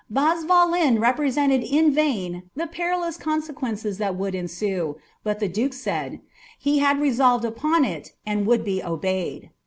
Bazvalen 0.11 0.99
represented 0.99 1.61
in 1.61 1.91
vain 1.91 2.49
the 2.55 2.65
perilous 2.65 3.17
consequences 3.17 3.99
that 3.99 4.15
would 4.15 4.33
ensue; 4.33 4.97
but 5.23 5.39
the 5.39 5.47
duke 5.47 5.73
said, 5.73 6.13
^ 6.13 6.21
he 6.57 6.79
had 6.79 6.99
resolved 6.99 7.45
upon 7.45 7.85
it, 7.85 8.13
and 8.25 8.47
would 8.47 8.65
be 8.65 8.81
obeyed.' 8.83 9.51